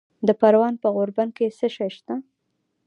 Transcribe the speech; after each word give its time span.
د 0.27 0.29
پروان 0.41 0.73
په 0.83 0.87
غوربند 0.95 1.31
کې 1.37 1.55
څه 1.57 1.67
شی 1.75 1.89
شته؟ 1.95 2.13